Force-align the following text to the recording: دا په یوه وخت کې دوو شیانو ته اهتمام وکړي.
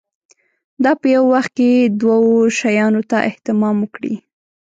دا 0.83 0.91
په 0.99 1.05
یوه 1.15 1.27
وخت 1.33 1.51
کې 1.57 1.69
دوو 2.01 2.35
شیانو 2.57 3.01
ته 3.09 3.17
اهتمام 3.29 3.75
وکړي. 3.79 4.13